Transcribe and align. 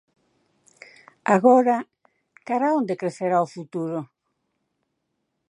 Agora, 1.35 1.77
cara 2.47 2.65
a 2.69 2.75
onde 2.79 2.99
crecerá 3.01 3.37
o 3.45 3.51
futuro? 3.55 3.99